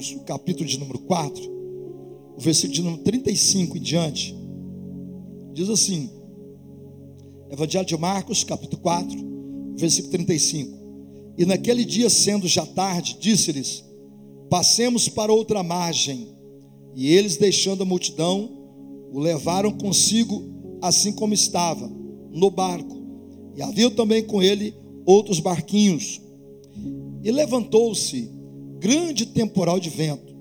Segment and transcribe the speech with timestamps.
[0.00, 1.42] o capítulo de número 4,
[2.36, 4.36] o versículo de número 35 em diante,
[5.52, 6.10] diz assim:
[7.50, 9.18] Evangelho de Marcos, capítulo 4,
[9.76, 10.82] versículo 35.
[11.36, 13.84] E naquele dia, sendo já tarde, disse-lhes:
[14.48, 16.28] Passemos para outra margem.
[16.94, 18.50] E eles, deixando a multidão,
[19.12, 20.42] o levaram consigo,
[20.80, 21.90] assim como estava,
[22.30, 23.02] no barco.
[23.56, 24.74] E havia também com ele
[25.06, 26.20] outros barquinhos.
[27.22, 28.30] E levantou-se
[28.82, 30.34] grande temporal de vento,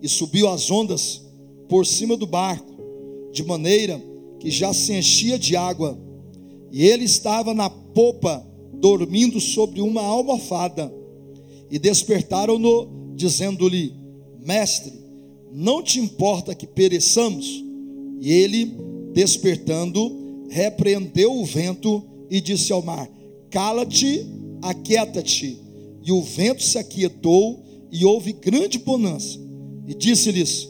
[0.00, 1.20] e subiu as ondas
[1.68, 2.72] por cima do barco,
[3.30, 4.02] de maneira
[4.40, 6.00] que já se enchia de água.
[6.72, 10.92] E ele estava na popa, dormindo sobre uma almofada.
[11.70, 13.94] E despertaram-no, dizendo-lhe:
[14.40, 14.92] Mestre,
[15.52, 17.62] não te importa que pereçamos?
[18.20, 18.74] E ele,
[19.12, 23.08] despertando, repreendeu o vento e disse ao mar:
[23.50, 24.26] Cala-te,
[24.62, 25.58] aquieta-te.
[26.02, 29.38] E o vento se aquietou e houve grande bonança.
[29.86, 30.68] E disse-lhes: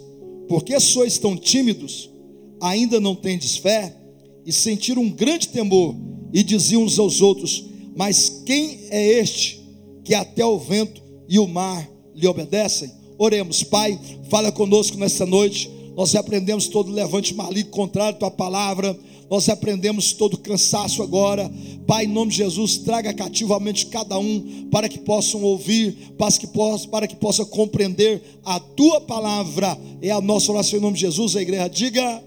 [0.49, 2.11] Por que sois tão tímidos?
[2.61, 3.97] Ainda não tendes fé?
[4.45, 5.95] E sentiram um grande temor
[6.33, 7.65] e diziam uns aos outros:
[7.97, 9.63] Mas quem é este
[10.05, 12.91] que até o vento e o mar lhe obedecem?
[13.17, 15.71] Oremos, Pai, fala conosco nessa noite.
[15.95, 18.99] Nós aprendemos todo levante maligno contrário à tua palavra
[19.33, 21.51] nós aprendemos todo cansaço agora.
[21.93, 26.47] Pai, em nome de Jesus, traga cativamente cada um para que possam ouvir, para que
[26.47, 29.79] possam, para que possa compreender a tua palavra.
[30.01, 31.37] É a nossa oração em nome de Jesus.
[31.37, 32.25] A igreja diga,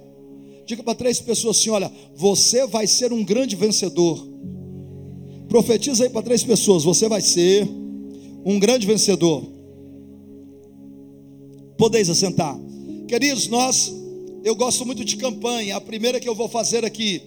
[0.67, 4.23] diga para três pessoas assim: olha, você vai ser um grande vencedor.
[5.49, 7.67] Profetiza aí para três pessoas: você vai ser
[8.45, 9.41] um grande vencedor.
[11.75, 12.55] Podeis assentar,
[13.07, 13.91] queridos, nós
[14.43, 15.75] eu gosto muito de campanha.
[15.75, 17.23] A primeira que eu vou fazer aqui,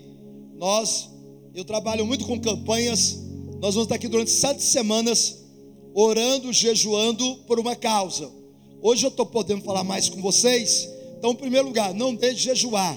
[0.56, 1.17] nós,
[1.58, 3.18] eu trabalho muito com campanhas.
[3.60, 5.38] Nós vamos estar aqui durante sete semanas,
[5.92, 8.30] orando, jejuando por uma causa.
[8.80, 10.88] Hoje eu estou podendo falar mais com vocês.
[11.18, 12.96] Então, em primeiro lugar, não deixe de jejuar.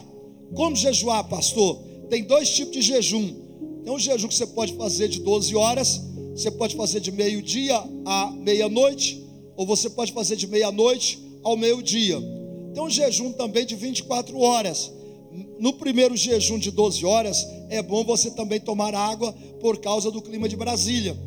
[0.54, 1.82] Como jejuar, pastor?
[2.08, 3.34] Tem dois tipos de jejum.
[3.84, 6.00] Tem um jejum que você pode fazer de 12 horas,
[6.36, 9.26] você pode fazer de meio-dia à meia-noite,
[9.56, 12.22] ou você pode fazer de meia-noite ao meio-dia.
[12.76, 14.92] Tem um jejum também de 24 horas.
[15.58, 20.22] No primeiro jejum de 12 horas, é bom você também tomar água por causa do
[20.22, 21.18] clima de Brasília.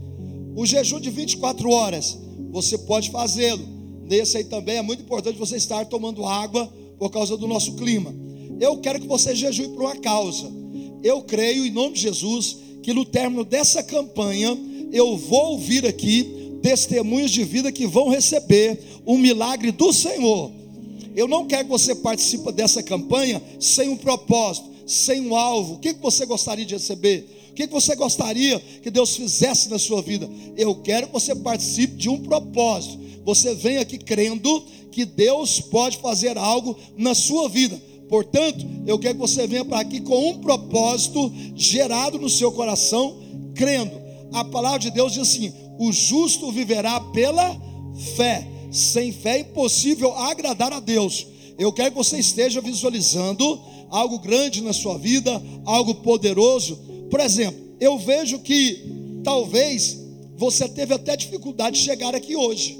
[0.54, 2.18] O jejum de 24 horas,
[2.50, 3.66] você pode fazê-lo.
[4.04, 8.14] Nesse aí também é muito importante você estar tomando água por causa do nosso clima.
[8.60, 10.52] Eu quero que você jejue por uma causa.
[11.02, 14.56] Eu creio, em nome de Jesus, que no término dessa campanha,
[14.92, 20.52] eu vou ouvir aqui testemunhos de vida que vão receber o milagre do Senhor
[21.14, 25.74] eu não quero que você participe dessa campanha sem um propósito, sem um alvo.
[25.74, 27.26] O que você gostaria de receber?
[27.50, 30.28] O que você gostaria que Deus fizesse na sua vida?
[30.56, 32.98] Eu quero que você participe de um propósito.
[33.24, 37.80] Você vem aqui crendo que Deus pode fazer algo na sua vida.
[38.08, 43.20] Portanto, eu quero que você venha para aqui com um propósito gerado no seu coração,
[43.54, 44.02] crendo.
[44.32, 47.56] A palavra de Deus diz assim: o justo viverá pela
[48.16, 51.28] fé sem fé é impossível agradar a Deus.
[51.56, 53.60] Eu quero que você esteja visualizando
[53.94, 56.76] algo grande na sua vida, algo poderoso.
[57.08, 58.82] Por exemplo, eu vejo que
[59.22, 59.96] talvez
[60.36, 62.76] você teve até dificuldade de chegar aqui hoje.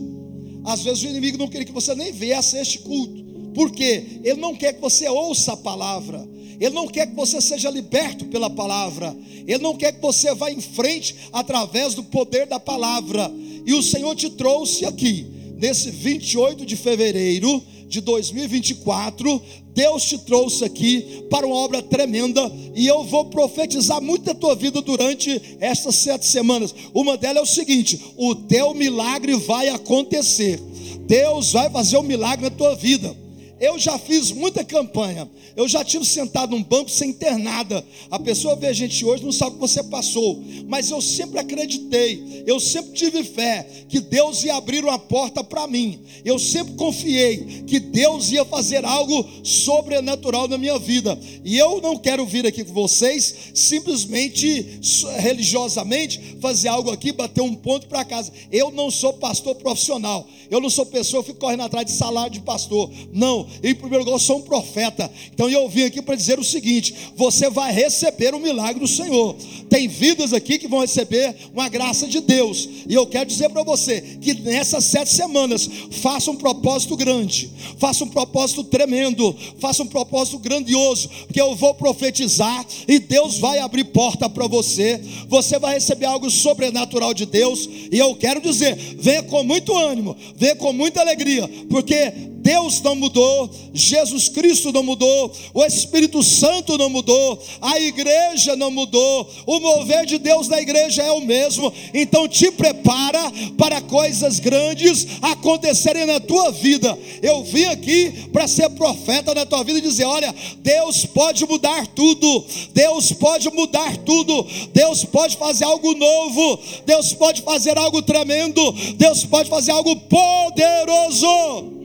[0.64, 3.22] Às vezes o inimigo não queria que você nem viesse a este culto.
[3.54, 4.20] Por quê?
[4.24, 6.28] Ele não quer que você ouça a palavra.
[6.60, 9.16] Ele não quer que você seja liberto pela palavra.
[9.46, 13.30] Ele não quer que você vá em frente através do poder da palavra.
[13.64, 15.26] E o Senhor te trouxe aqui
[15.58, 19.42] nesse 28 de fevereiro de 2024,
[19.74, 24.54] Deus te trouxe aqui para uma obra tremenda e eu vou profetizar muito da tua
[24.54, 26.74] vida durante estas sete semanas.
[26.92, 30.60] Uma delas é o seguinte: o teu milagre vai acontecer.
[31.06, 33.23] Deus vai fazer um milagre na tua vida.
[33.64, 35.26] Eu já fiz muita campanha.
[35.56, 37.82] Eu já tive sentado num banco sem ter nada.
[38.10, 40.42] A pessoa vê a gente hoje, não sabe o que você passou.
[40.66, 45.66] Mas eu sempre acreditei, eu sempre tive fé que Deus ia abrir uma porta para
[45.66, 46.00] mim.
[46.26, 51.18] Eu sempre confiei que Deus ia fazer algo sobrenatural na minha vida.
[51.42, 54.78] E eu não quero vir aqui com vocês simplesmente
[55.18, 58.30] religiosamente fazer algo aqui, bater um ponto para casa.
[58.52, 60.26] Eu não sou pastor profissional.
[60.50, 62.90] Eu não sou pessoa que fica correndo atrás de salário de pastor.
[63.12, 65.10] Não, em primeiro lugar, sou um profeta.
[65.32, 69.36] Então eu vim aqui para dizer o seguinte: você vai receber o milagre do Senhor.
[69.68, 72.68] Tem vidas aqui que vão receber uma graça de Deus.
[72.88, 78.04] E eu quero dizer para você que nessas sete semanas, faça um propósito grande, faça
[78.04, 83.84] um propósito tremendo, faça um propósito grandioso, porque eu vou profetizar e Deus vai abrir
[83.84, 85.00] porta para você.
[85.28, 87.68] Você vai receber algo sobrenatural de Deus.
[87.90, 92.94] E eu quero dizer: venha com muito ânimo, venha com muita alegria, porque Deus não
[92.94, 99.58] mudou, Jesus Cristo não mudou, o Espírito Santo não mudou, a igreja não mudou, o
[99.60, 101.72] mover de Deus na igreja é o mesmo.
[101.94, 106.98] Então te prepara para coisas grandes acontecerem na tua vida.
[107.22, 111.86] Eu vim aqui para ser profeta na tua vida e dizer: olha, Deus pode mudar
[111.86, 112.44] tudo,
[112.74, 119.24] Deus pode mudar tudo, Deus pode fazer algo novo, Deus pode fazer algo tremendo, Deus
[119.24, 121.83] pode fazer algo poderoso.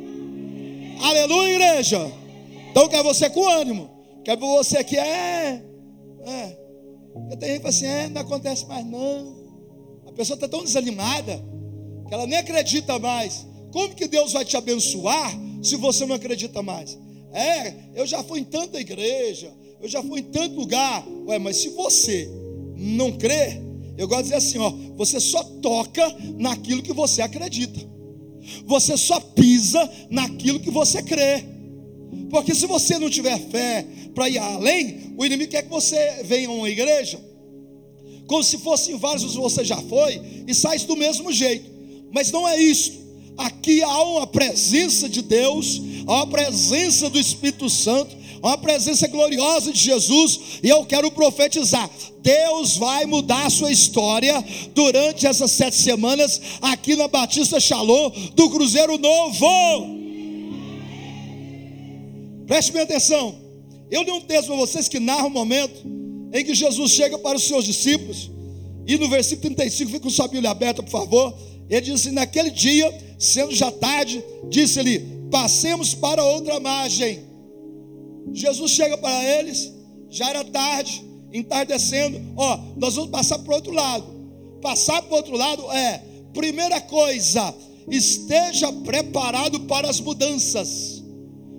[0.99, 2.11] Aleluia, igreja.
[2.71, 3.89] Então quer você com ânimo.
[4.23, 5.63] Quer você que é.
[6.25, 6.57] É.
[7.13, 9.35] Porque tem gente que assim, é, não acontece mais não.
[10.07, 11.43] A pessoa está tão desanimada
[12.07, 13.47] que ela nem acredita mais.
[13.71, 15.31] Como que Deus vai te abençoar
[15.63, 16.97] se você não acredita mais?
[17.31, 21.05] É, eu já fui em tanta igreja, eu já fui em tanto lugar.
[21.27, 22.29] Ué, mas se você
[22.75, 23.61] não crê,
[23.97, 26.03] eu gosto de dizer assim, ó, você só toca
[26.37, 27.79] naquilo que você acredita.
[28.65, 31.43] Você só pisa naquilo que você crê.
[32.29, 36.49] Porque se você não tiver fé para ir além, o inimigo quer que você venha
[36.49, 37.19] a uma igreja,
[38.27, 41.69] como se fossem vários, você já foi, e sai do mesmo jeito.
[42.11, 42.99] Mas não é isso.
[43.37, 49.71] Aqui há uma presença de Deus, há uma presença do Espírito Santo, uma presença gloriosa
[49.71, 51.89] de Jesus, e eu quero profetizar:
[52.21, 54.43] Deus vai mudar a sua história
[54.73, 59.99] durante essas sete semanas aqui na Batista Shalom do Cruzeiro Novo.
[62.47, 63.35] Preste bem atenção.
[63.91, 65.81] Eu li um texto para vocês que narra o momento
[66.31, 68.29] em que Jesus chega para os seus discípulos,
[68.87, 71.33] e no versículo 35, fica com sua Bíblia aberta, por favor.
[71.69, 74.99] Ele diz assim: Naquele dia, sendo já tarde, disse-lhe:
[75.29, 77.28] Passemos para outra margem.
[78.33, 79.71] Jesus chega para eles,
[80.09, 82.19] já era tarde, entardecendo.
[82.35, 84.19] Ó, nós vamos passar para o outro lado.
[84.61, 86.03] Passar para o outro lado é,
[86.33, 87.53] primeira coisa,
[87.89, 91.03] esteja preparado para as mudanças.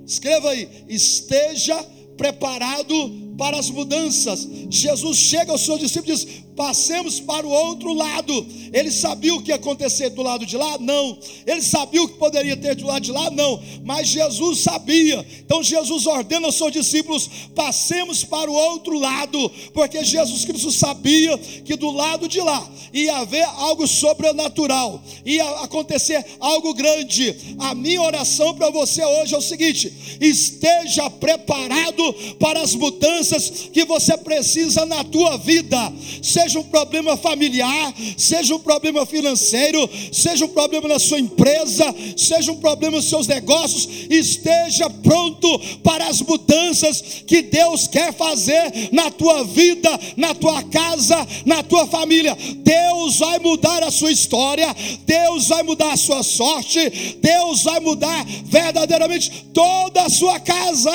[0.06, 1.76] Escreva aí, esteja
[2.17, 4.46] preparado para as mudanças.
[4.69, 8.47] Jesus chega aos seus discípulos e diz: passemos para o outro lado.
[8.71, 10.77] Ele sabia o que ia acontecer do lado de lá?
[10.79, 11.17] Não.
[11.47, 13.31] Ele sabia o que poderia ter do lado de lá?
[13.31, 13.59] Não.
[13.83, 15.25] Mas Jesus sabia.
[15.39, 21.39] Então Jesus ordena aos seus discípulos: passemos para o outro lado, porque Jesus Cristo sabia
[21.39, 27.56] que do lado de lá ia haver algo sobrenatural, ia acontecer algo grande.
[27.59, 29.91] A minha oração para você hoje é o seguinte:
[30.21, 35.91] esteja preparado para as mudanças que você precisa na tua vida.
[36.23, 41.94] Seja seja um problema familiar, seja um problema financeiro, seja um problema na sua empresa,
[42.17, 48.91] seja um problema nos seus negócios, esteja pronto para as mudanças que Deus quer fazer
[48.91, 52.37] na tua vida, na tua casa, na tua família.
[52.56, 54.75] Deus vai mudar a sua história,
[55.06, 56.91] Deus vai mudar a sua sorte,
[57.23, 60.91] Deus vai mudar verdadeiramente toda a sua casa.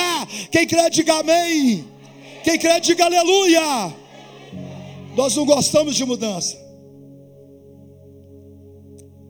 [0.51, 1.85] Quem crê, diga amém.
[2.43, 4.04] Quem crê, diga aleluia.
[5.15, 6.57] Nós não gostamos de mudança.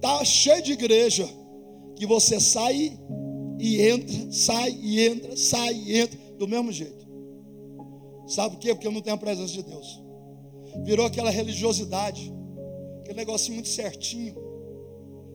[0.01, 1.27] Tá cheio de igreja
[1.95, 2.97] que você sai
[3.59, 7.05] e entra, sai e entra, sai e entra do mesmo jeito.
[8.27, 8.73] Sabe por quê?
[8.73, 10.03] Porque eu não tenho a presença de Deus.
[10.83, 12.33] Virou aquela religiosidade,
[12.99, 14.35] aquele negocinho muito certinho.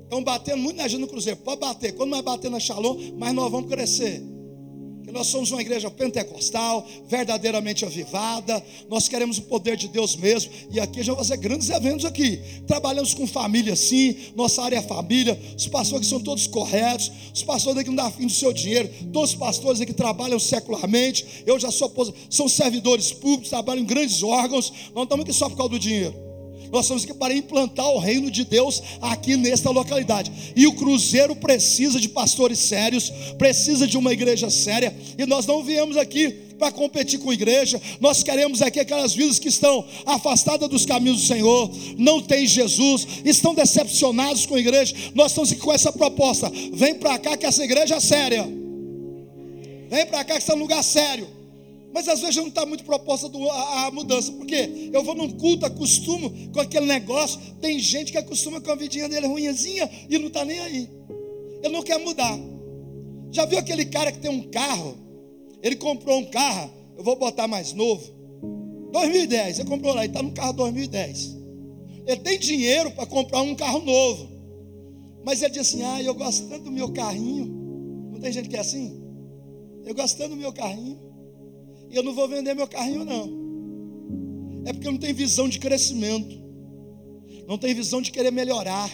[0.02, 1.38] Estão batendo muito na gente no cruzeiro.
[1.40, 1.92] Pode bater.
[1.92, 4.20] Quando nós bater na Shalom, mas nós vamos crescer
[5.10, 10.80] nós somos uma igreja pentecostal, verdadeiramente avivada, nós queremos o poder de Deus mesmo, e
[10.80, 12.40] aqui a gente vai fazer grandes eventos aqui.
[12.66, 17.78] Trabalhamos com família sim, nossa área é família, os pastores são todos corretos, os pastores
[17.78, 21.70] aqui não dão fim do seu dinheiro, todos os pastores aqui trabalham secularmente, eu já
[21.70, 21.92] sou,
[22.28, 26.29] são servidores públicos, trabalham em grandes órgãos, não estamos aqui só por causa do dinheiro.
[26.72, 30.30] Nós estamos aqui para implantar o reino de Deus aqui nesta localidade.
[30.54, 34.96] E o Cruzeiro precisa de pastores sérios, precisa de uma igreja séria.
[35.18, 37.80] E nós não viemos aqui para competir com a igreja.
[38.00, 43.06] Nós queremos aqui aquelas vidas que estão afastadas dos caminhos do Senhor, não tem Jesus,
[43.24, 44.94] estão decepcionados com a igreja.
[45.14, 46.52] Nós estamos aqui com essa proposta.
[46.72, 48.48] Vem para cá que essa igreja é séria.
[49.88, 51.39] Vem para cá que está um lugar sério.
[51.92, 56.30] Mas às vezes não está muito proposta a, mudança, porque eu vou num culto, acostumo
[56.52, 57.40] com aquele negócio.
[57.60, 60.88] Tem gente que acostuma com a vidinha dele ruinzinha e não está nem aí.
[61.62, 62.38] Ele não quer mudar.
[63.32, 64.96] Já viu aquele cara que tem um carro?
[65.62, 68.02] Ele comprou um carro, eu vou botar mais novo.
[68.92, 71.38] 2010, ele comprou lá, ele está no carro 2010.
[72.06, 74.28] Ele tem dinheiro para comprar um carro novo.
[75.24, 77.46] Mas ele diz assim: Ah, eu gosto tanto do meu carrinho.
[78.12, 79.00] Não tem gente que é assim?
[79.84, 80.98] Eu gosto tanto do meu carrinho.
[81.90, 83.40] E eu não vou vender meu carrinho, não.
[84.64, 86.40] É porque eu não tenho visão de crescimento.
[87.48, 88.90] Não tenho visão de querer melhorar.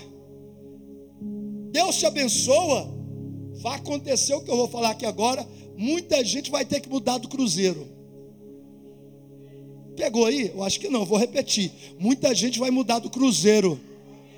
[1.71, 2.89] Deus te abençoa.
[3.61, 5.47] Vai acontecer o que eu vou falar aqui agora.
[5.77, 7.87] Muita gente vai ter que mudar do cruzeiro.
[9.95, 10.53] Pegou aí?
[10.55, 11.71] Eu acho que não, vou repetir.
[11.99, 13.79] Muita gente vai mudar do cruzeiro.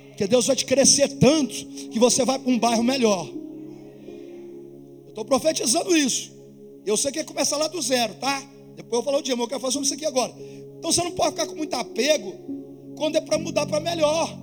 [0.09, 1.55] Porque Deus vai te crescer tanto
[1.91, 3.29] que você vai para um bairro melhor.
[5.05, 6.38] Eu estou profetizando isso.
[6.89, 8.43] Eu sei que começa lá do zero, tá?
[8.75, 10.33] Depois eu falo o dia, mas eu quero fazer isso aqui agora.
[10.79, 12.33] Então você não pode ficar com muito apego
[12.97, 14.39] quando é para mudar para melhor.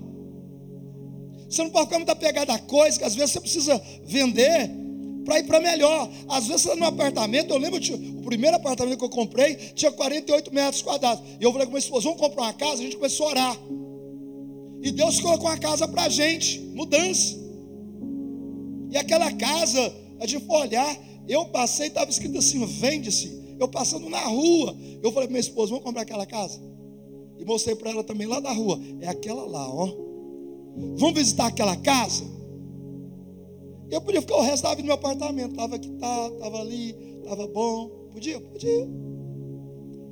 [1.50, 4.70] Você não pode ficar muito apegado a coisa que às vezes você precisa vender
[5.25, 6.08] para ir para melhor.
[6.30, 9.92] Às vezes você está num apartamento, eu lembro, o primeiro apartamento que eu comprei tinha
[9.92, 11.24] 48 metros quadrados.
[11.40, 12.74] E eu falei com minha esposa, vamos comprar uma casa?
[12.74, 13.58] A gente começou a orar.
[14.84, 17.36] E Deus colocou uma casa para a gente, mudança.
[18.92, 20.96] E aquela casa, a gente foi olhar,
[21.27, 23.44] eu passei, estava escrito assim, vende-se.
[23.60, 26.60] Eu passando na rua, eu falei para minha esposa, vamos comprar aquela casa?
[27.38, 29.88] E mostrei para ela também lá da rua, é aquela lá, ó.
[30.98, 32.36] Vamos visitar aquela casa?
[33.89, 35.51] Eu podia ficar o resto da vida no meu apartamento.
[35.51, 37.89] Estava aqui, tá, estava ali, estava bom.
[38.12, 38.39] Podia?
[38.41, 38.88] Podia.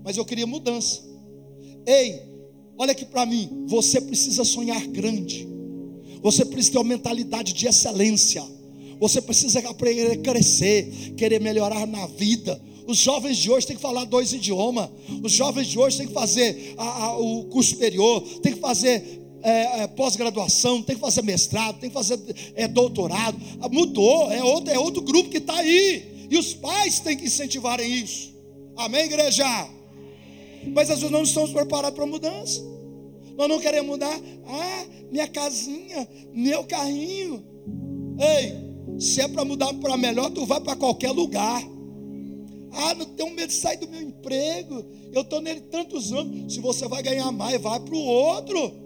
[0.03, 1.01] Mas eu queria mudança.
[1.85, 2.21] Ei,
[2.77, 3.65] olha aqui para mim.
[3.67, 5.47] Você precisa sonhar grande.
[6.21, 8.43] Você precisa ter uma mentalidade de excelência.
[8.99, 12.59] Você precisa aprender a crescer, querer melhorar na vida.
[12.85, 14.89] Os jovens de hoje têm que falar dois idiomas.
[15.23, 19.21] Os jovens de hoje têm que fazer a, a, o curso superior, têm que fazer
[19.41, 22.19] é, é, pós-graduação, tem que fazer mestrado, tem que fazer
[22.55, 23.37] é, doutorado.
[23.61, 26.27] Ah, mudou, é outro, é outro grupo que está aí.
[26.29, 28.33] E os pais têm que incentivarem isso.
[28.75, 29.45] Amém, igreja?
[30.73, 32.61] Mas às vezes não estamos preparados para a mudança.
[33.35, 34.19] Nós não queremos mudar.
[34.47, 37.43] Ah, minha casinha, meu carrinho.
[38.19, 41.63] Ei, se é para mudar para melhor, tu vai para qualquer lugar.
[42.71, 44.83] Ah, não tenho medo de sair do meu emprego.
[45.11, 46.53] Eu estou nele tantos anos.
[46.53, 48.83] Se você vai ganhar mais, vai para o outro.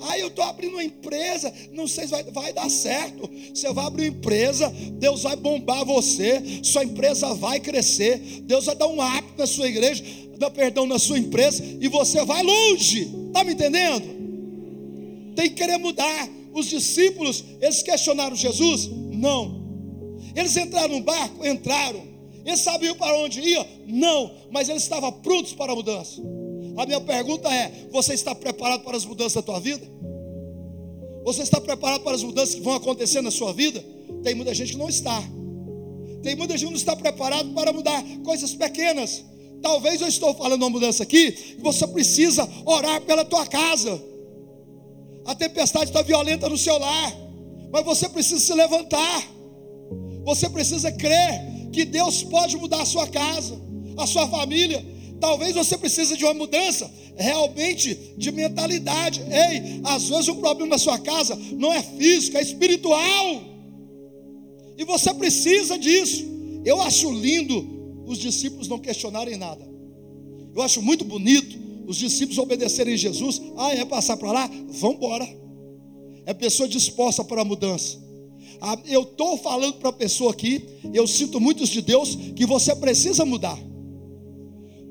[0.00, 3.30] Ah, eu estou abrindo uma empresa, não sei se vai, vai dar certo.
[3.54, 8.74] Você vai abrir uma empresa, Deus vai bombar você, sua empresa vai crescer, Deus vai
[8.74, 10.02] dar um hábito na sua igreja,
[10.38, 13.08] dar perdão na sua empresa, e você vai longe.
[13.28, 14.04] Está me entendendo?
[15.36, 16.28] Tem que querer mudar.
[16.52, 18.88] Os discípulos, eles questionaram Jesus?
[19.10, 19.62] Não.
[20.34, 21.46] Eles entraram no barco?
[21.46, 22.02] Entraram.
[22.44, 23.66] Eles sabiam para onde ia?
[23.86, 24.30] Não.
[24.50, 26.20] Mas eles estavam prontos para a mudança.
[26.76, 29.86] A minha pergunta é: você está preparado para as mudanças da tua vida?
[31.24, 33.84] Você está preparado para as mudanças que vão acontecer na sua vida?
[34.22, 35.22] Tem muita gente que não está.
[36.22, 39.24] Tem muita gente que não está preparado para mudar coisas pequenas.
[39.60, 44.02] Talvez eu estou falando uma mudança aqui, você precisa orar pela tua casa.
[45.24, 47.12] A tempestade está violenta no seu lar,
[47.72, 49.28] mas você precisa se levantar.
[50.24, 53.60] Você precisa crer que Deus pode mudar a sua casa,
[53.96, 54.84] a sua família.
[55.20, 59.20] Talvez você precise de uma mudança realmente de mentalidade.
[59.20, 63.42] Ei, às vezes o problema na sua casa não é físico, é espiritual.
[64.76, 66.24] E você precisa disso.
[66.64, 69.68] Eu acho lindo os discípulos não questionarem nada.
[70.54, 73.40] Eu acho muito bonito os discípulos obedecerem a Jesus.
[73.56, 74.50] Ah, é passar para lá?
[74.68, 75.28] Vamos embora.
[76.26, 77.98] É pessoa disposta para a mudança.
[78.60, 82.74] Ah, eu estou falando para a pessoa aqui, eu sinto muitos de Deus, que você
[82.76, 83.58] precisa mudar.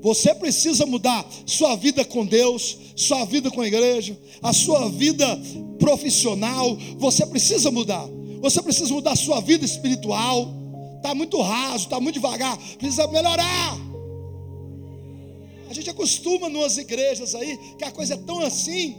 [0.02, 5.24] Você precisa mudar sua vida com Deus, sua vida com a igreja, a sua vida
[5.78, 6.76] profissional.
[6.98, 8.06] Você precisa mudar.
[8.40, 10.52] Você precisa mudar sua vida espiritual.
[10.96, 12.58] Está muito raso, está muito devagar.
[12.78, 13.91] Precisa melhorar.
[15.72, 18.94] A gente acostuma nas igrejas aí que a coisa é tão assim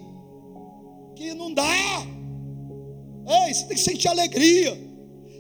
[1.16, 1.64] que não dá.
[3.46, 4.76] Ei, você tem que sentir alegria.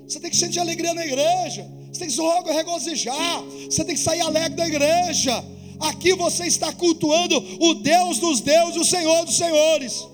[0.07, 1.67] Você tem que sentir alegria na igreja.
[1.91, 3.41] Você tem que se regozijar.
[3.67, 5.43] Você tem que sair alegre da igreja.
[5.79, 10.07] Aqui você está cultuando o Deus dos deuses, o Senhor dos senhores.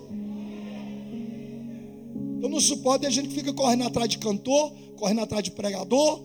[2.42, 6.24] Eu não suporto a gente que fica correndo atrás de cantor, correndo atrás de pregador.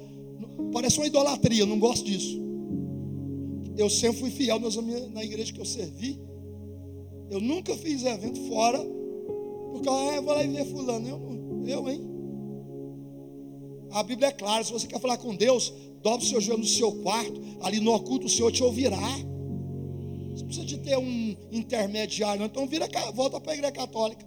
[0.73, 2.44] Parece uma idolatria, não gosto disso.
[3.77, 4.61] Eu sempre fui fiel
[5.13, 6.21] na igreja que eu servi.
[7.31, 8.79] Eu nunca fiz evento fora,
[9.73, 11.09] porque ah, eu vou lá e ver fulano.
[11.09, 12.15] Eu, eu, hein?
[13.91, 16.67] A Bíblia é clara, se você quer falar com Deus, dobre o seu joelho no
[16.67, 18.99] seu quarto, ali no oculto o Senhor te ouvirá.
[20.33, 22.47] Você precisa de ter um intermediário, não.
[22.47, 24.27] então vira, volta para a igreja católica.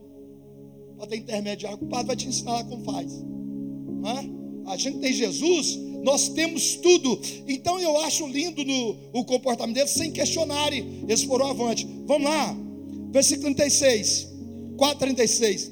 [0.98, 3.12] Para ter intermediário, o padre vai te ensinar lá como faz.
[3.22, 4.72] Não é?
[4.72, 7.20] A gente tem Jesus, nós temos tudo.
[7.48, 11.04] Então eu acho lindo no, o comportamento deles sem questionarem.
[11.08, 11.88] Eles foram avante.
[12.06, 12.56] Vamos lá,
[13.12, 14.28] versículo 36,
[14.78, 15.72] 4,36.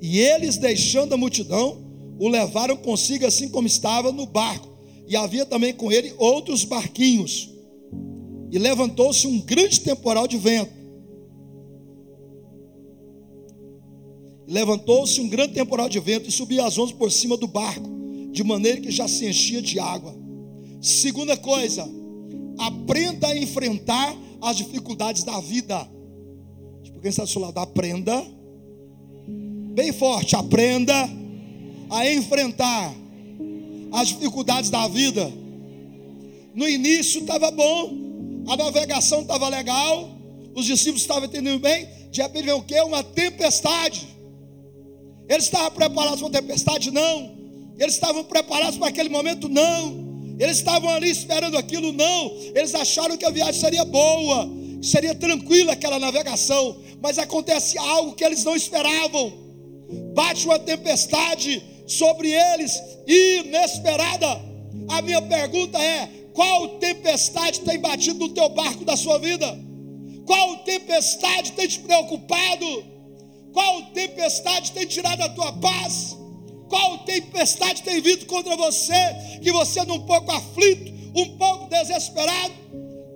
[0.00, 1.84] E eles, deixando a multidão,
[2.18, 4.68] o levaram consigo assim como estava no barco.
[5.06, 7.50] E havia também com ele outros barquinhos.
[8.50, 10.78] E levantou-se um grande temporal de vento.
[14.46, 17.86] Levantou-se um grande temporal de vento e subiu as ondas por cima do barco,
[18.38, 20.14] de maneira que já se enchia de água.
[20.80, 21.84] Segunda coisa,
[22.56, 25.76] aprenda a enfrentar as dificuldades da vida.
[26.84, 28.24] Tipo, quem está do seu lado, aprenda.
[29.74, 30.94] Bem forte, aprenda
[31.90, 32.94] a enfrentar
[33.90, 35.32] as dificuldades da vida.
[36.54, 40.10] No início estava bom, a navegação estava legal,
[40.54, 41.88] os discípulos estavam entendendo bem.
[42.12, 42.80] De repente veio o que?
[42.82, 44.06] Uma tempestade.
[45.28, 46.92] Eles estavam preparados para uma tempestade?
[46.92, 47.37] Não.
[47.78, 49.48] Eles estavam preparados para aquele momento?
[49.48, 50.08] Não.
[50.38, 51.92] Eles estavam ali esperando aquilo?
[51.92, 52.32] Não.
[52.54, 54.48] Eles acharam que a viagem seria boa,
[54.82, 56.76] seria tranquila aquela navegação.
[57.00, 59.32] Mas acontece algo que eles não esperavam.
[60.14, 64.42] Bate uma tempestade sobre eles, inesperada.
[64.88, 69.58] A minha pergunta é: qual tempestade tem batido no teu barco da sua vida?
[70.26, 72.84] Qual tempestade tem te preocupado?
[73.52, 76.17] Qual tempestade tem tirado a tua paz?
[76.68, 79.38] Qual tempestade tem vindo contra você?
[79.42, 82.54] Que você anda um pouco aflito, um pouco desesperado?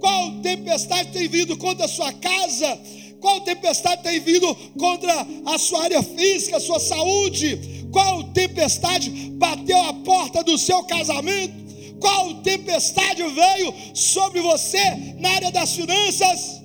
[0.01, 2.81] Qual tempestade tem vindo contra a sua casa?
[3.21, 7.87] Qual tempestade tem vindo contra a sua área física, a sua saúde?
[7.93, 11.55] Qual tempestade bateu a porta do seu casamento?
[12.01, 16.61] Qual tempestade veio sobre você na área das finanças?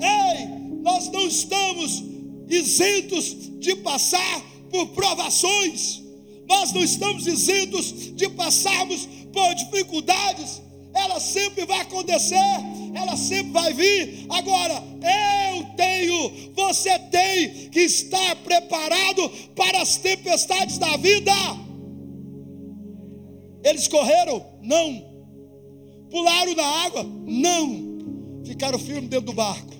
[0.00, 0.46] Ei,
[0.82, 2.04] nós não estamos
[2.48, 4.40] isentos de passar
[4.70, 6.02] por provações,
[6.48, 10.62] nós não estamos isentos de passarmos por dificuldades,
[10.94, 12.36] ela sempre vai acontecer,
[12.94, 14.26] ela sempre vai vir.
[14.30, 14.82] Agora,
[15.54, 21.32] eu tenho, você tem que estar preparado para as tempestades da vida.
[23.62, 24.44] Eles correram?
[24.62, 25.04] Não.
[26.10, 27.04] Pularam na água?
[27.04, 28.42] Não.
[28.44, 29.74] Ficaram firmes dentro do barco.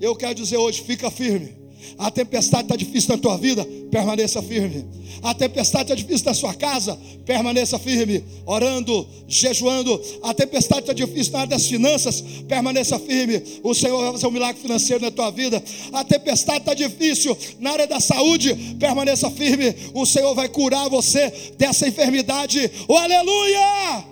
[0.00, 1.57] Eu quero dizer hoje: fica firme.
[1.98, 4.84] A tempestade está difícil na tua vida, permaneça firme.
[5.22, 10.00] A tempestade está difícil na sua casa, permaneça firme, orando, jejuando.
[10.22, 13.42] A tempestade está difícil na área das finanças, permaneça firme.
[13.62, 15.62] O Senhor vai fazer um milagre financeiro na tua vida.
[15.92, 19.74] A tempestade está difícil na área da saúde, permaneça firme.
[19.94, 22.70] O Senhor vai curar você dessa enfermidade.
[22.86, 24.04] Oh, aleluia!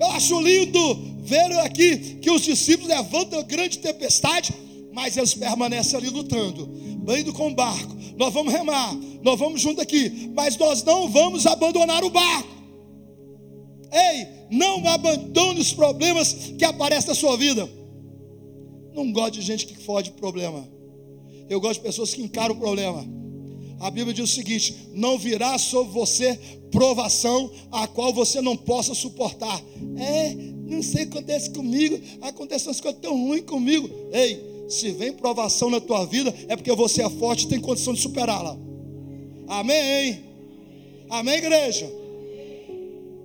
[0.00, 4.52] Eu acho lindo ver aqui que os discípulos levantam grande tempestade,
[4.94, 6.70] mas eles permanecem ali lutando,
[7.18, 7.94] indo com o barco.
[8.16, 12.54] Nós vamos remar, nós vamos junto aqui, mas nós não vamos abandonar o barco.
[13.92, 17.68] Ei, não abandone os problemas que aparecem na sua vida.
[18.94, 20.66] Não gosto de gente que foge de problema.
[21.48, 23.04] Eu gosto de pessoas que encaram o problema.
[23.80, 26.38] A Bíblia diz o seguinte: não virá sobre você
[26.70, 29.60] provação a qual você não possa suportar.
[29.96, 33.88] É, não sei o que acontece comigo, acontecem umas coisas tão ruins comigo.
[34.12, 37.92] Ei, se vem provação na tua vida, é porque você é forte e tem condição
[37.92, 38.56] de superá-la.
[39.46, 40.24] Amém?
[41.10, 41.90] Amém, igreja?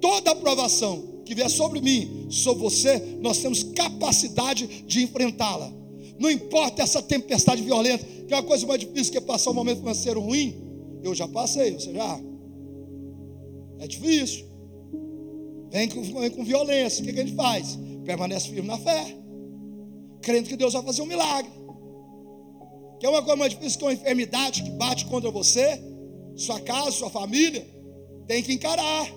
[0.02, 5.72] Toda provação que vier sobre mim, sobre você, nós temos capacidade de enfrentá-la.
[6.18, 9.80] Não importa essa tempestade violenta, que é uma coisa mais difícil que passar um momento
[9.80, 10.56] financeiro ruim.
[11.02, 12.20] Eu já passei, você já?
[13.80, 14.46] É difícil.
[15.72, 17.02] Vem com, vem com violência.
[17.02, 17.78] O que, que a gente faz?
[18.04, 19.19] Permanece firme na fé.
[20.22, 21.52] Crendo que Deus vai fazer um milagre.
[23.00, 25.82] Que é uma coisa mais difícil que uma enfermidade que bate contra você,
[26.36, 27.66] sua casa, sua família.
[28.28, 29.08] Tem que encarar.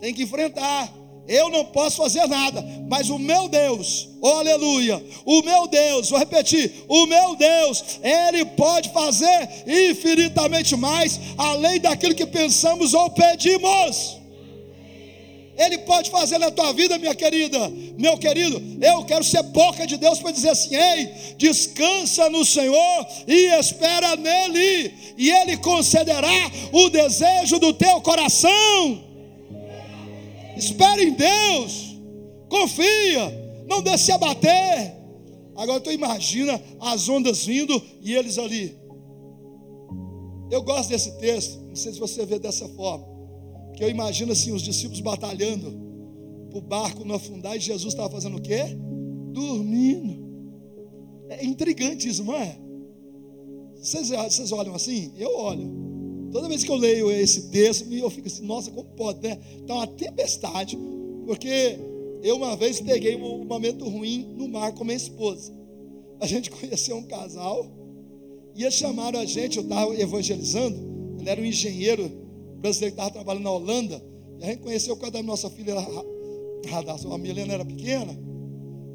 [0.00, 0.92] Tem que enfrentar.
[1.28, 6.18] Eu não posso fazer nada, mas o meu Deus, oh aleluia, o meu Deus, vou
[6.18, 14.17] repetir, o meu Deus, Ele pode fazer infinitamente mais, além daquilo que pensamos ou pedimos.
[15.58, 17.68] Ele pode fazer na tua vida, minha querida,
[17.98, 18.62] meu querido.
[18.80, 24.14] Eu quero ser boca de Deus para dizer assim: ei, descansa no Senhor e espera
[24.14, 26.30] nele, e Ele concederá
[26.72, 29.04] o desejo do teu coração.
[30.56, 31.96] Espere em Deus,
[32.48, 34.94] confia, não deixe se abater.
[35.56, 38.78] Agora tu imagina as ondas vindo e eles ali.
[40.52, 43.17] Eu gosto desse texto, não sei se você vê dessa forma,
[43.78, 45.70] que eu imagino assim os discípulos batalhando
[46.50, 48.76] para o barco não afundar e Jesus estava fazendo o quê?
[49.30, 50.18] Dormindo.
[51.28, 52.58] É intrigante isso, não é?
[53.76, 55.12] Vocês, vocês olham assim?
[55.16, 55.70] Eu olho.
[56.32, 59.38] Toda vez que eu leio esse texto, eu fico assim, nossa, como pode, né?
[59.64, 60.76] Tá uma tempestade,
[61.24, 61.78] porque
[62.24, 65.56] eu uma vez peguei um momento ruim no mar com minha esposa.
[66.18, 67.64] A gente conheceu um casal,
[68.56, 70.76] e eles chamaram a gente, eu estava evangelizando,
[71.20, 72.27] ele era um engenheiro
[72.58, 74.04] brasileiro que estava trabalhando na Holanda,
[74.38, 78.18] e a gente conheceu quando a nossa filha a Milena era pequena,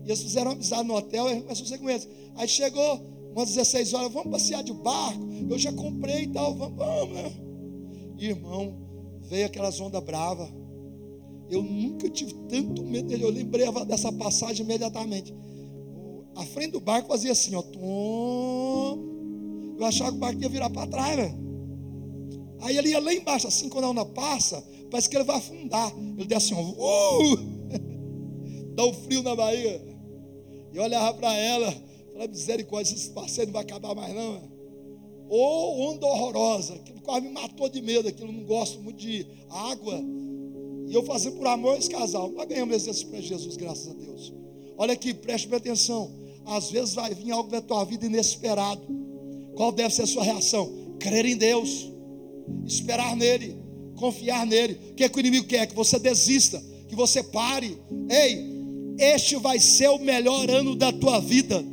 [0.06, 2.32] e eles fizeram amizade no hotel, e a gente começou a ser.
[2.36, 6.78] Aí chegou umas 16 horas, vamos passear de barco, eu já comprei e tal, vamos,
[6.78, 7.32] vamos, né?
[8.18, 8.76] Irmão,
[9.22, 10.50] veio aquelas ondas bravas.
[11.50, 13.24] Eu nunca tive tanto medo dele.
[13.24, 15.36] Eu lembrei dessa passagem imediatamente.
[16.36, 17.62] A frente do barco fazia assim, ó.
[17.62, 18.98] Tom.
[19.78, 21.43] Eu achava que o barco ia virar para trás, velho.
[22.64, 25.94] Aí ele ia lá embaixo, assim, quando a onda passa, parece que ele vai afundar.
[26.18, 26.76] Ele desce assim.
[26.78, 27.38] Uh!
[28.74, 29.82] Dá um frio na barriga.
[30.72, 31.72] E olhava para ela,
[32.12, 34.42] falava, misericórdia, esse passeio não vai acabar mais, não.
[35.30, 40.02] Ou onda horrorosa, que quase me matou de medo, aquilo não gosto muito de água.
[40.88, 42.32] E eu fazendo por amor esse casal.
[42.32, 44.34] Nós ganhamos exercício para Jesus, graças a Deus.
[44.78, 46.10] Olha aqui, preste bem atenção.
[46.46, 48.82] Às vezes vai vir algo da tua vida inesperado.
[49.56, 50.72] Qual deve ser a sua reação?
[51.00, 51.93] Crer em Deus,
[52.66, 53.56] esperar nele,
[53.96, 54.80] confiar nele.
[54.92, 55.68] O que, é que o inimigo quer?
[55.68, 57.78] Que você desista, que você pare.
[58.10, 58.54] Ei,
[58.98, 61.64] este vai ser o melhor ano da tua vida.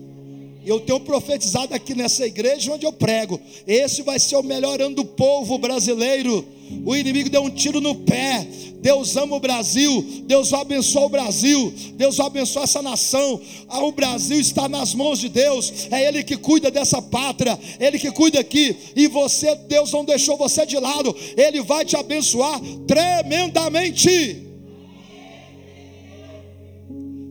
[0.65, 3.41] Eu tenho profetizado aqui nessa igreja onde eu prego.
[3.67, 6.47] Esse vai ser o melhor ano do povo brasileiro.
[6.85, 8.47] O inimigo deu um tiro no pé.
[8.81, 10.23] Deus ama o Brasil.
[10.25, 11.73] Deus vai abençoar o Brasil.
[11.95, 13.41] Deus vai abençoar essa nação.
[13.69, 15.89] Ah, o Brasil está nas mãos de Deus.
[15.91, 17.59] É Ele que cuida dessa pátria.
[17.79, 18.77] Ele que cuida aqui.
[18.97, 21.15] E você, Deus não deixou você de lado.
[21.37, 24.47] Ele vai te abençoar tremendamente.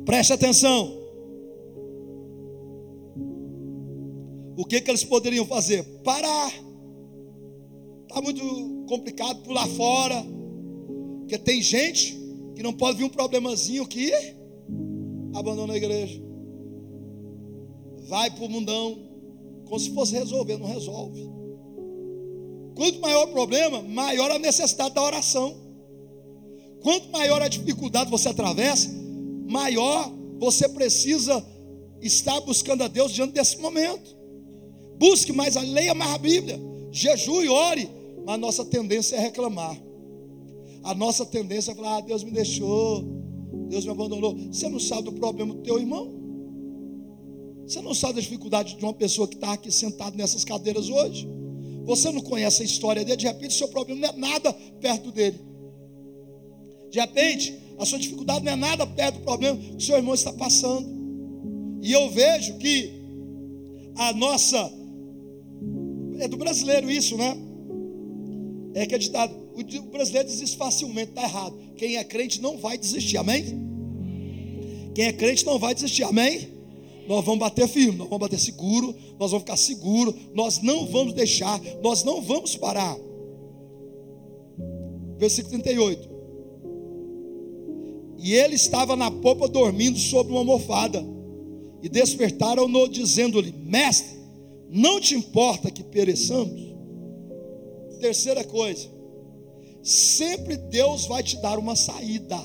[0.05, 0.97] Preste atenção.
[4.57, 5.83] O que, que eles poderiam fazer?
[6.03, 6.51] Parar.
[8.07, 8.43] Está muito
[8.89, 10.25] complicado pular fora.
[11.19, 12.19] Porque tem gente
[12.55, 14.11] que não pode vir um problemazinho que
[15.33, 16.19] abandona a igreja.
[18.07, 19.07] Vai para o mundão.
[19.65, 21.29] Como se fosse resolver, não resolve.
[22.75, 25.55] Quanto maior o problema, maior a necessidade da oração.
[26.81, 28.89] Quanto maior a dificuldade você atravessa,
[29.47, 31.45] maior você precisa
[32.01, 34.17] estar buscando a Deus diante desse momento.
[34.97, 36.59] Busque mais, leia mais a Bíblia,
[36.91, 37.89] jejue, ore,
[38.29, 39.75] mas a nossa tendência é reclamar.
[40.83, 43.03] A nossa tendência é falar: ah, Deus me deixou,
[43.67, 44.37] Deus me abandonou.
[44.51, 46.13] Você não sabe do problema do teu irmão?
[47.65, 51.27] Você não sabe da dificuldade de uma pessoa que está aqui sentado nessas cadeiras hoje?
[51.85, 55.11] Você não conhece a história dele, de repente o seu problema não é nada perto
[55.11, 55.39] dele.
[56.91, 60.13] De repente, a sua dificuldade não é nada perto do problema que o seu irmão
[60.13, 60.87] está passando.
[61.81, 62.91] E eu vejo que
[63.95, 64.71] a nossa
[66.19, 67.48] é do brasileiro isso, né?
[68.73, 71.57] É que é ditado, o brasileiro desiste facilmente, está errado.
[71.75, 73.43] Quem é crente não vai desistir, amém?
[74.93, 76.59] Quem é crente não vai desistir, amém?
[77.07, 81.13] Nós vamos bater firme, nós vamos bater seguro, nós vamos ficar seguro, nós não vamos
[81.13, 82.95] deixar, nós não vamos parar.
[85.17, 86.09] Versículo 38.
[88.21, 91.03] E ele estava na popa dormindo sobre uma almofada.
[91.81, 94.19] E despertaram-no, dizendo-lhe: Mestre,
[94.69, 96.68] não te importa que pereçamos?
[97.99, 98.87] Terceira coisa,
[99.83, 102.37] sempre Deus vai te dar uma saída.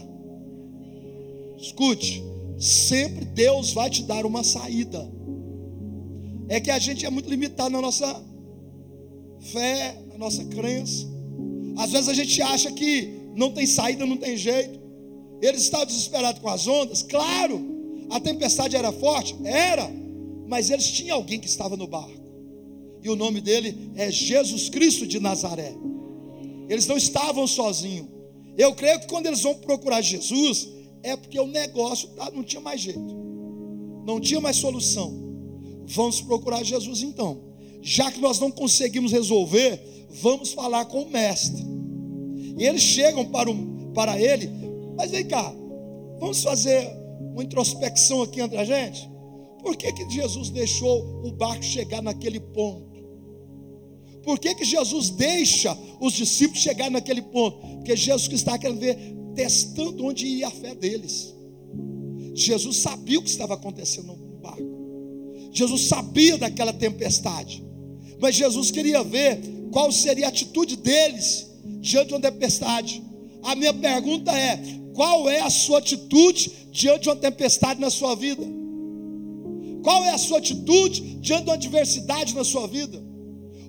[1.56, 2.22] Escute,
[2.58, 5.10] sempre Deus vai te dar uma saída.
[6.48, 8.22] É que a gente é muito limitado na nossa
[9.52, 11.06] fé, na nossa crença.
[11.76, 14.78] Às vezes a gente acha que não tem saída, não tem jeito.
[15.40, 17.72] Eles estavam desesperados com as ondas, claro.
[18.10, 19.90] A tempestade era forte, era
[20.46, 22.23] mas eles tinham alguém que estava no barco.
[23.04, 25.76] E o nome dele é Jesus Cristo de Nazaré.
[26.70, 28.08] Eles não estavam sozinhos.
[28.56, 30.70] Eu creio que quando eles vão procurar Jesus,
[31.02, 33.14] é porque o negócio tá, não tinha mais jeito.
[34.06, 35.12] Não tinha mais solução.
[35.86, 37.42] Vamos procurar Jesus então.
[37.82, 41.62] Já que nós não conseguimos resolver, vamos falar com o mestre.
[42.56, 44.48] E eles chegam para, o, para ele,
[44.96, 45.54] mas vem cá,
[46.18, 46.90] vamos fazer
[47.34, 49.10] uma introspecção aqui entre a gente?
[49.60, 52.93] Por que, que Jesus deixou o barco chegar naquele ponto?
[54.24, 57.58] Por que, que Jesus deixa os discípulos chegar naquele ponto?
[57.76, 58.96] Porque Jesus está querendo ver,
[59.34, 61.34] testando onde ia a fé deles.
[62.34, 64.62] Jesus sabia o que estava acontecendo no barco.
[65.52, 67.62] Jesus sabia daquela tempestade.
[68.18, 71.46] Mas Jesus queria ver qual seria a atitude deles
[71.80, 73.02] diante de uma tempestade.
[73.42, 74.60] A minha pergunta é:
[74.94, 78.42] qual é a sua atitude diante de uma tempestade na sua vida?
[79.82, 83.02] Qual é a sua atitude diante de uma adversidade na sua vida?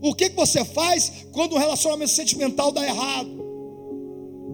[0.02, 3.46] O que, que você faz quando o relacionamento sentimental dá errado?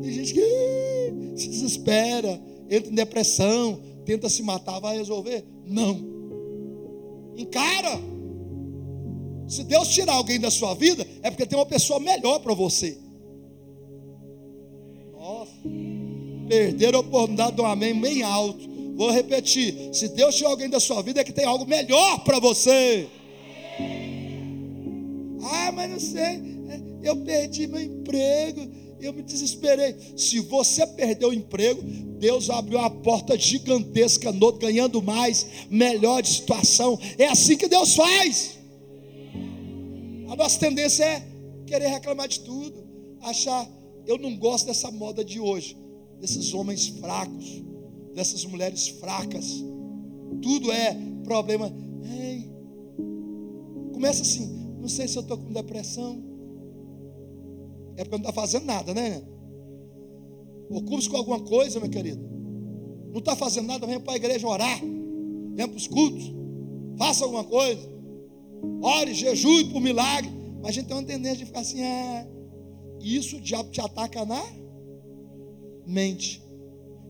[0.01, 5.45] Tem gente que se desespera, entra em depressão, tenta se matar, vai resolver?
[5.65, 5.99] Não.
[7.38, 7.99] Encara.
[9.47, 12.97] Se Deus tirar alguém da sua vida, é porque tem uma pessoa melhor para você.
[15.13, 15.51] Nossa,
[16.47, 18.69] perderam a oportunidade de um amém bem alto.
[18.95, 22.39] Vou repetir: se Deus tirar alguém da sua vida, é que tem algo melhor para
[22.39, 23.08] você.
[25.43, 26.21] Ah, mas não sei,
[26.69, 28.67] é, eu perdi meu emprego,
[28.99, 29.95] eu me desesperei.
[30.15, 31.82] Se você perdeu o emprego,
[32.19, 36.99] Deus abriu uma porta gigantesca, ganhando mais, melhor de situação.
[37.17, 38.60] É assim que Deus faz.
[40.30, 41.27] A nossa tendência é
[41.65, 42.84] querer reclamar de tudo,
[43.21, 43.67] achar,
[44.06, 45.77] eu não gosto dessa moda de hoje,
[46.19, 47.63] desses homens fracos,
[48.13, 49.63] dessas mulheres fracas.
[50.41, 51.73] Tudo é problema.
[52.04, 52.49] Ei,
[53.93, 56.22] começa assim, não sei se eu estou com depressão.
[57.96, 59.22] É porque não está fazendo nada, né?
[60.70, 62.22] Ocupe-se com alguma coisa, meu querido.
[63.12, 64.80] Não está fazendo nada, venha para a igreja orar.
[65.54, 66.34] Venha para os cultos.
[66.98, 67.88] Faça alguma coisa.
[68.82, 70.32] Ore, jejue por milagre.
[70.62, 72.28] Mas a gente tem uma tendência de ficar assim, ah,
[73.02, 74.44] isso o diabo te ataca na
[75.86, 76.41] mente.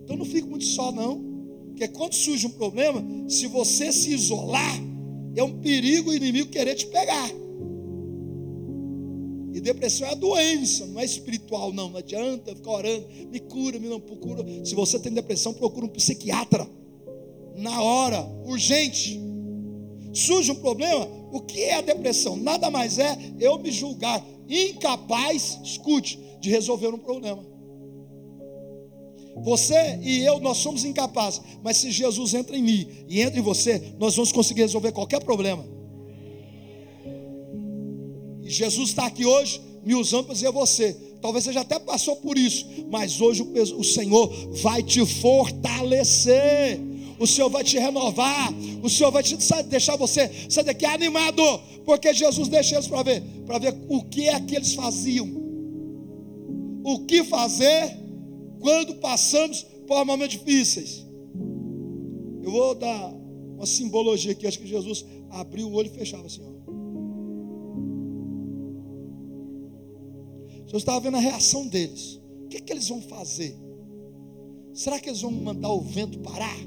[0.04, 1.24] Então não fique muito só, não.
[1.68, 4.76] Porque quando surge um problema, se você se isolar,
[5.36, 7.30] é um perigo o inimigo querer te pegar.
[9.62, 11.89] Depressão é a doença, não é espiritual, não.
[11.89, 14.43] Não adianta ficar orando, me cura, me não procura.
[14.65, 16.67] Se você tem depressão, procura um psiquiatra.
[17.56, 19.21] Na hora, urgente.
[20.13, 22.36] Surge um problema, o que é a depressão?
[22.36, 27.45] Nada mais é eu me julgar incapaz, escute, de resolver um problema.
[29.43, 33.43] Você e eu, nós somos incapazes, mas se Jesus entra em mim e entra em
[33.43, 35.63] você, nós vamos conseguir resolver qualquer problema.
[38.52, 40.94] Jesus está aqui hoje me usando para dizer a você.
[41.22, 44.28] Talvez você já até passou por isso, mas hoje o Senhor
[44.62, 46.80] vai te fortalecer.
[47.20, 49.38] O Senhor vai te renovar, o Senhor vai te
[49.70, 51.44] deixar você sair daqui animado,
[51.86, 55.30] porque Jesus deixa eles para ver, para ver o que é que eles faziam,
[56.84, 57.96] o que fazer
[58.60, 61.06] quando passamos por momentos difíceis.
[62.42, 63.14] Eu vou dar
[63.56, 66.51] uma simbologia aqui, acho que Jesus abriu o olho e fechava assim, ó.
[70.72, 72.20] Eu estava vendo a reação deles.
[72.46, 73.58] O que, é que eles vão fazer?
[74.74, 76.58] Será que eles vão mandar o vento parar?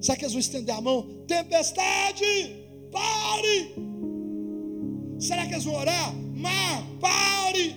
[0.00, 1.06] Será que eles vão estender a mão?
[1.28, 2.24] Tempestade,
[2.90, 3.74] pare!
[5.20, 6.12] Será que eles vão orar?
[6.34, 7.76] Mar, pare!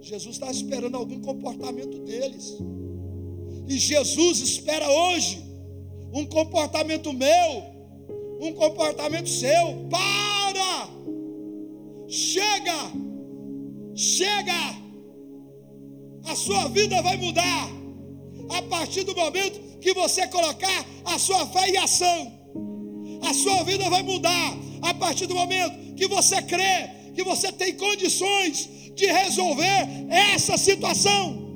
[0.00, 2.56] Jesus está esperando algum comportamento deles.
[3.66, 5.42] E Jesus espera hoje
[6.14, 7.62] um comportamento meu,
[8.40, 9.88] um comportamento seu.
[9.90, 10.88] Para!
[12.06, 13.07] Chega!
[13.98, 14.76] Chega,
[16.24, 17.68] a sua vida vai mudar
[18.50, 22.32] a partir do momento que você colocar a sua fé em ação.
[23.22, 27.74] A sua vida vai mudar a partir do momento que você crê que você tem
[27.74, 31.46] condições de resolver essa situação.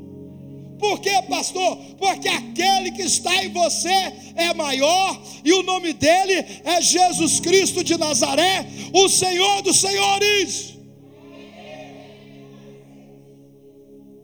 [0.80, 1.76] Por quê, pastor?
[1.96, 7.84] Porque aquele que está em você é maior e o nome dele é Jesus Cristo
[7.84, 10.81] de Nazaré, o Senhor dos Senhores.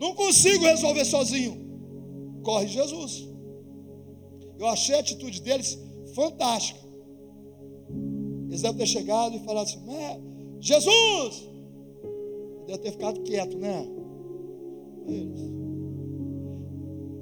[0.01, 2.41] Não consigo resolver sozinho.
[2.43, 3.29] Corre Jesus.
[4.59, 5.79] Eu achei a atitude deles
[6.15, 6.81] fantástica.
[8.49, 9.79] Eles devem ter chegado e falado assim:
[10.61, 11.49] Jesus!
[12.67, 13.87] Deve ter ficado quieto, né?
[15.07, 15.41] Eles,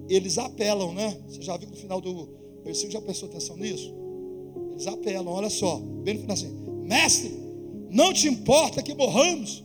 [0.08, 1.20] eles apelam, né?
[1.28, 2.28] Você já viu no final do
[2.64, 3.94] versículo, já prestou atenção nisso?
[4.72, 6.52] Eles apelam, olha só, bem no final assim:
[6.84, 7.30] Mestre,
[7.90, 9.64] não te importa que morramos?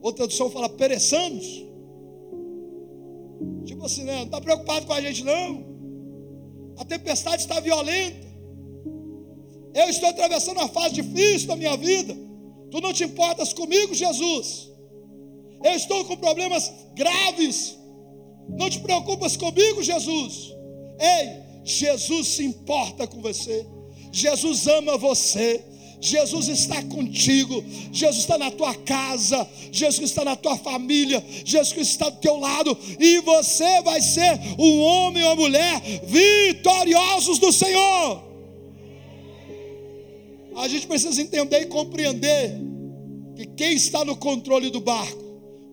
[0.00, 1.71] Outra tradução fala: pereçamos.
[3.64, 4.16] Tipo assim, né?
[4.16, 5.64] Não está preocupado com a gente, não.
[6.78, 8.26] A tempestade está violenta.
[9.74, 12.14] Eu estou atravessando uma fase difícil da minha vida.
[12.70, 14.70] Tu não te importas comigo, Jesus.
[15.64, 17.78] Eu estou com problemas graves.
[18.48, 20.52] Não te preocupas comigo, Jesus.
[20.98, 23.66] Ei, Jesus se importa com você.
[24.10, 25.64] Jesus ama você.
[26.02, 32.10] Jesus está contigo, Jesus está na tua casa, Jesus está na tua família, Jesus está
[32.10, 38.20] do teu lado, e você vai ser um homem ou mulher vitoriosos do Senhor.
[40.56, 42.60] A gente precisa entender e compreender
[43.36, 45.22] que quem está no controle do barco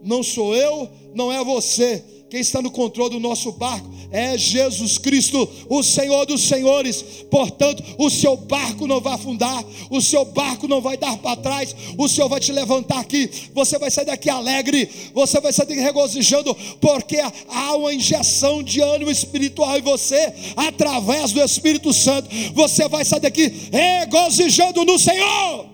[0.04, 5.00] não sou eu, não é você, Quem está no controle do nosso barco é Jesus
[5.00, 7.02] Cristo, o Senhor dos Senhores.
[7.30, 11.76] Portanto, o seu barco não vai afundar, o seu barco não vai dar para trás,
[11.98, 13.30] o Senhor vai te levantar aqui.
[13.54, 18.80] Você vai sair daqui alegre, você vai sair daqui regozijando, porque há uma injeção de
[18.80, 22.30] ânimo espiritual em você, através do Espírito Santo.
[22.54, 25.65] Você vai sair daqui regozijando no Senhor.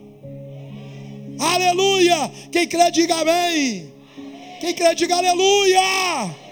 [1.37, 2.31] Aleluia!
[2.49, 3.91] Quem crê, diga amém.
[4.61, 6.44] Quem crê, diga aleluia.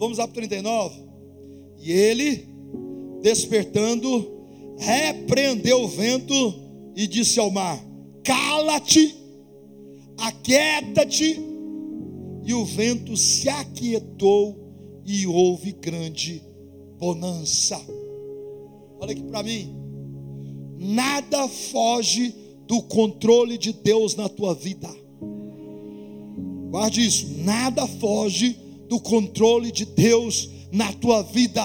[0.00, 0.98] Vamos lá para 39.
[1.78, 2.48] E ele,
[3.20, 4.30] despertando,
[4.78, 6.54] repreendeu o vento
[6.96, 7.78] e disse ao mar:
[8.24, 9.14] Cala-te,
[10.16, 11.38] aquieta-te.
[12.42, 14.58] E o vento se aquietou
[15.04, 16.42] e houve grande
[16.98, 17.78] bonança.
[18.98, 19.76] Olha aqui para mim.
[20.78, 22.34] Nada foge
[22.66, 24.88] do controle de Deus na tua vida.
[26.70, 27.28] Guarde isso.
[27.44, 31.64] Nada foge do controle de Deus na tua vida.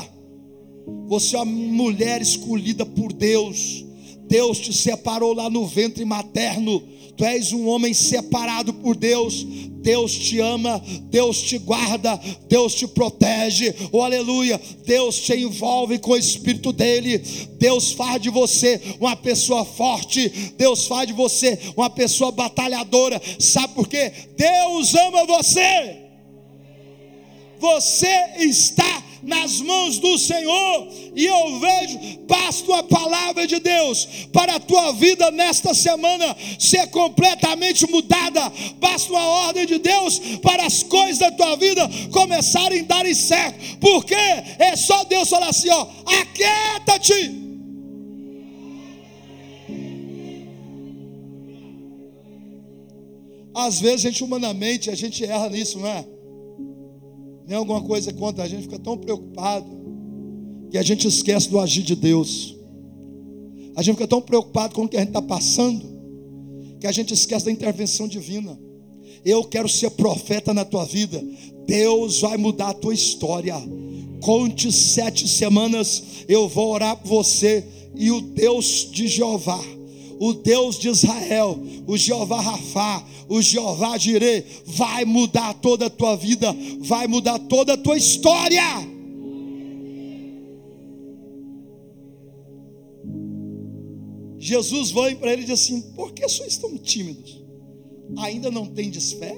[1.07, 3.83] Você é uma mulher escolhida por Deus.
[4.27, 6.83] Deus te separou lá no ventre materno.
[7.17, 9.43] Tu és um homem separado por Deus.
[9.81, 13.73] Deus te ama, Deus te guarda, Deus te protege.
[13.91, 14.59] Oh, aleluia!
[14.85, 17.19] Deus te envolve com o espírito dele.
[17.57, 20.29] Deus faz de você uma pessoa forte.
[20.57, 23.19] Deus faz de você uma pessoa batalhadora.
[23.39, 24.11] Sabe por quê?
[24.37, 26.04] Deus ama você
[27.59, 34.55] você está nas mãos do Senhor, e eu vejo, basta a palavra de Deus para
[34.55, 40.83] a tua vida nesta semana ser completamente mudada, basta uma ordem de Deus para as
[40.83, 45.87] coisas da tua vida começarem a darem certo, porque é só Deus falar assim: ó,
[46.05, 47.45] aquieta-te.
[53.55, 56.05] Às vezes a gente humanamente a gente erra nisso, não é?
[57.47, 59.65] Nem alguma coisa contra a gente, fica tão preocupado
[60.71, 62.55] que a gente esquece do agir de Deus.
[63.75, 65.95] A gente fica tão preocupado com o que a gente está passando
[66.85, 68.59] que a gente esquece da intervenção divina.
[69.23, 71.19] Eu quero ser profeta na tua vida.
[71.65, 73.55] Deus vai mudar a tua história.
[74.21, 77.63] Conte sete semanas, eu vou orar por você
[77.95, 79.59] e o Deus de Jeová
[80.19, 86.15] o Deus de Israel, o Jeová Rafá, o Jeová Jireh, vai mudar toda a tua
[86.15, 88.61] vida, vai mudar toda a tua história.
[94.37, 97.43] Jesus vai para ele e diz assim: Por que sois tão tímidos?
[98.17, 99.35] Ainda não tendes fé?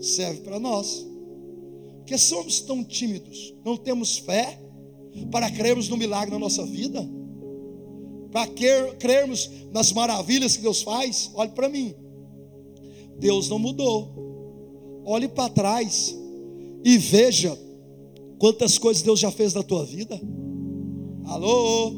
[0.00, 1.06] Serve para nós.
[1.98, 4.58] Porque somos tão tímidos, não temos fé
[5.30, 7.06] para crermos no milagre na nossa vida?
[8.30, 8.48] Para
[8.98, 11.94] crermos nas maravilhas que Deus faz, olhe para mim.
[13.18, 15.02] Deus não mudou.
[15.04, 16.16] Olhe para trás
[16.84, 17.58] e veja
[18.38, 20.20] quantas coisas Deus já fez na tua vida.
[21.26, 21.92] Alô?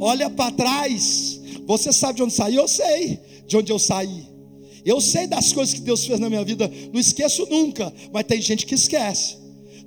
[0.00, 1.40] Olha para trás.
[1.66, 2.62] Você sabe de onde saiu?
[2.62, 4.26] Eu sei de onde eu saí.
[4.84, 6.70] Eu sei das coisas que Deus fez na minha vida.
[6.92, 7.92] Não esqueço nunca.
[8.12, 9.36] Mas tem gente que esquece.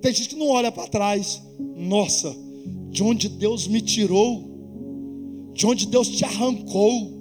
[0.02, 1.42] Tem gente que não olha para trás.
[1.60, 2.36] Nossa,
[2.90, 4.49] de onde Deus me tirou
[5.60, 7.12] de onde Deus te arrancou,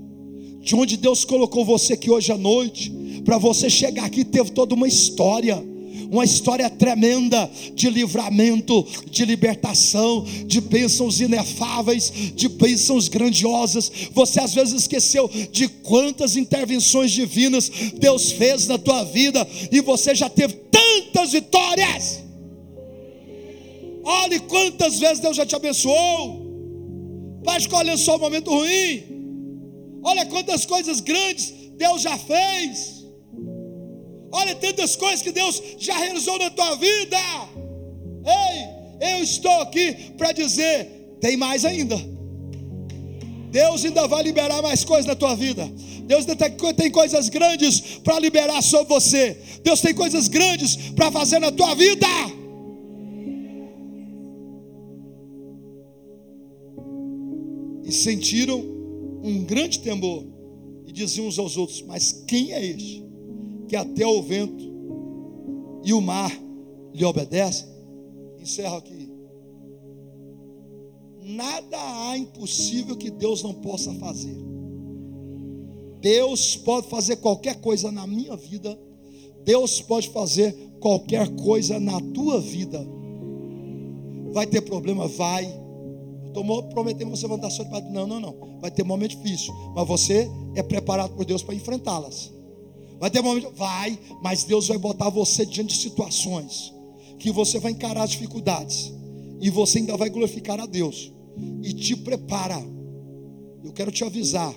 [0.61, 2.89] de onde Deus colocou você aqui hoje à noite,
[3.25, 5.61] para você chegar aqui teve toda uma história
[6.09, 13.93] uma história tremenda de livramento, de libertação, de bênçãos inefáveis, de bênçãos grandiosas.
[14.13, 20.15] Você às vezes esqueceu de quantas intervenções divinas Deus fez na tua vida e você
[20.15, 22.21] já teve tantas vitórias.
[24.03, 26.48] Olhe quantas vezes Deus já te abençoou.
[27.49, 29.05] Vai escolher só o momento ruim.
[30.11, 31.45] Olha quantas coisas grandes
[31.83, 33.07] Deus já fez.
[34.31, 37.17] Olha tantas coisas que Deus já realizou na tua vida.
[38.41, 39.87] Ei, eu estou aqui
[40.19, 40.77] para dizer:
[41.23, 41.97] tem mais ainda.
[43.51, 45.65] Deus ainda vai liberar mais coisas na tua vida.
[46.05, 46.27] Deus
[46.77, 49.25] tem coisas grandes para liberar sobre você.
[49.65, 52.07] Deus tem coisas grandes para fazer na tua vida.
[57.89, 58.63] E sentiram
[59.25, 60.23] um grande temor
[60.87, 63.03] e diziam uns aos outros: Mas quem é este
[63.67, 64.63] que até o vento
[65.83, 66.31] e o mar
[66.93, 67.67] lhe obedecem?
[68.39, 69.09] Encerro aqui.
[71.23, 74.37] Nada há impossível que Deus não possa fazer.
[76.01, 78.79] Deus pode fazer qualquer coisa na minha vida.
[79.45, 82.87] Deus pode fazer qualquer coisa na tua vida.
[84.33, 85.09] Vai ter problema?
[85.09, 85.68] Vai
[86.39, 88.61] Tomou, prometendo você levantar sua Não, não, não.
[88.61, 89.53] Vai ter momento difícil.
[89.75, 92.33] Mas você é preparado por Deus para enfrentá-las.
[93.01, 96.73] Vai ter momento, vai, mas Deus vai botar você diante de situações
[97.19, 98.93] que você vai encarar as dificuldades
[99.41, 101.13] e você ainda vai glorificar a Deus
[101.61, 102.63] e te prepara.
[103.65, 104.55] Eu quero te avisar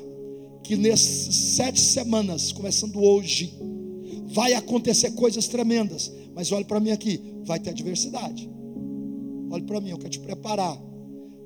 [0.63, 3.57] que nessas sete semanas, começando hoje,
[4.27, 6.11] vai acontecer coisas tremendas.
[6.35, 8.47] Mas olhe para mim aqui, vai ter adversidade.
[9.49, 10.90] Olhe para mim, eu quero te preparar.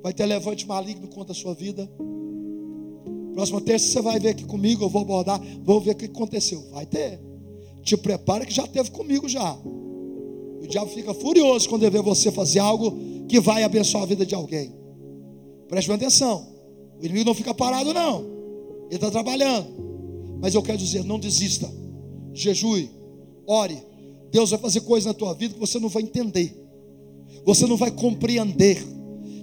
[0.06, 1.90] Vai ter levante maligno contra a sua vida.
[3.34, 6.62] Próxima terça você vai ver aqui comigo, eu vou abordar, vou ver o que aconteceu.
[6.70, 7.20] Vai ter.
[7.82, 9.52] Te prepara que já teve comigo já.
[9.54, 12.96] O diabo fica furioso quando ele vê você fazer algo
[13.26, 14.72] que vai abençoar a vida de alguém.
[15.66, 16.46] Preste atenção.
[17.00, 18.24] O inimigo não fica parado, não.
[18.86, 19.66] Ele está trabalhando.
[20.40, 21.68] Mas eu quero dizer, não desista.
[22.32, 22.92] Jejue,
[23.44, 23.82] ore.
[24.30, 26.56] Deus vai fazer coisas na tua vida que você não vai entender.
[27.44, 28.94] Você não vai compreender.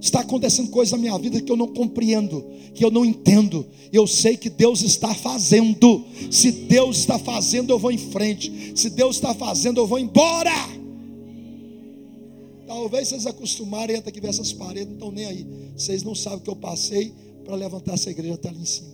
[0.04, 3.66] Está acontecendo coisas na minha vida que eu não compreendo, que eu não entendo.
[3.90, 6.04] Eu sei que Deus está fazendo.
[6.30, 8.74] Se Deus está fazendo, eu vou em frente.
[8.76, 10.52] Se Deus está fazendo, eu vou embora.
[12.68, 15.48] Talvez vocês acostumarem até que ver essas paredes, não estão nem aí.
[15.74, 17.14] Vocês não sabem o que eu passei
[17.46, 18.92] para levantar essa igreja até ali em cima.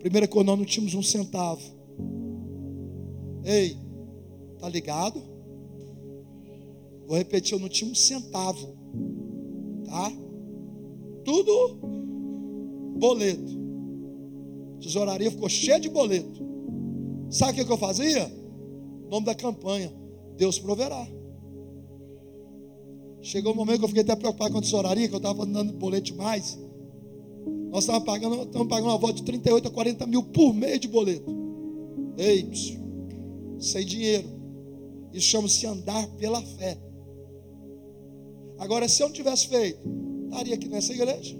[0.00, 1.62] Primeiro que nós não tínhamos um centavo.
[3.44, 3.76] Ei,
[4.58, 5.22] tá ligado?
[7.06, 8.75] Vou repetir, eu não tinha um centavo.
[9.86, 10.12] Tá?
[11.24, 11.78] Tudo
[12.98, 13.56] boleto.
[14.80, 16.44] Tesouraria ficou cheia de boleto.
[17.30, 18.30] Sabe o que eu fazia?
[19.10, 19.92] Nome da campanha:
[20.36, 21.06] Deus proverá.
[23.20, 25.72] Chegou um momento que eu fiquei até preocupado com a tesouraria, que eu estava dando
[25.72, 26.58] boleto demais.
[27.70, 30.88] Nós estávamos pagando, estamos pagando uma volta de 38 a 40 mil por mês de
[30.88, 31.34] boleto.
[32.16, 32.48] Ei,
[33.58, 34.28] sem dinheiro.
[35.12, 36.78] Isso chama-se andar pela fé.
[38.58, 39.78] Agora, se eu não tivesse feito,
[40.24, 41.36] estaria aqui nessa igreja.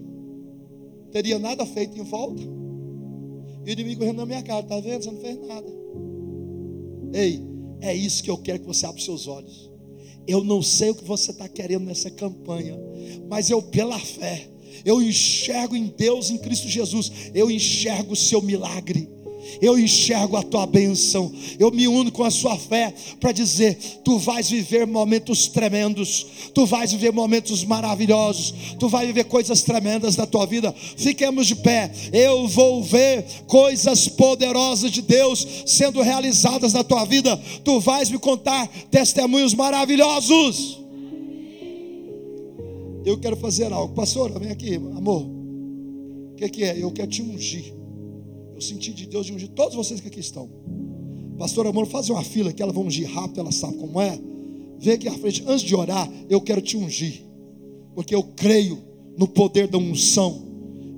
[1.10, 2.42] Teria nada feito em volta.
[3.64, 5.02] E o inimigo correndo na minha cara, está vendo?
[5.02, 5.66] Você não fez nada.
[7.12, 7.42] Ei,
[7.80, 9.70] é isso que eu quero que você abra os seus olhos.
[10.26, 12.76] Eu não sei o que você está querendo nessa campanha,
[13.28, 14.48] mas eu, pela fé,
[14.84, 19.08] eu enxergo em Deus, em Cristo Jesus, eu enxergo o seu milagre
[19.60, 24.18] eu enxergo a tua bênção, eu me uno com a sua fé para dizer: tu
[24.18, 30.26] vais viver momentos tremendos, tu vais viver momentos maravilhosos, tu vais viver coisas tremendas na
[30.26, 30.74] tua vida.
[30.96, 37.36] Fiquemos de pé, eu vou ver coisas poderosas de Deus sendo realizadas na tua vida,
[37.64, 40.80] tu vais me contar testemunhos maravilhosos.
[43.04, 45.22] Eu quero fazer algo, pastora, vem aqui, amor.
[45.22, 46.82] O que, que é?
[46.82, 47.72] Eu quero te ungir.
[48.56, 50.48] Eu senti de Deus de ungir todos vocês que aqui estão.
[51.38, 54.18] Pastor Amor, faz uma fila que ela vai ungir rápido, ela sabe como é.
[54.78, 57.22] Vem aqui à frente, antes de orar, eu quero te ungir.
[57.94, 58.82] Porque eu creio
[59.18, 60.42] no poder da unção.